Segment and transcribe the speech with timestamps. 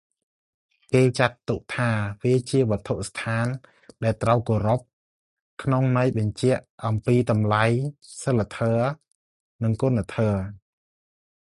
[0.93, 1.89] គេចាត់ទុកថា
[2.23, 3.45] វាជាវត្ថុស្ថាន
[4.03, 4.79] ដែលត្រូវគោរព
[5.61, 7.63] ក្នុងន័យបញ្ជាក់អំពីតម្លៃ
[8.23, 8.87] សីលធម៌
[9.63, 10.39] និងគុណធម៌។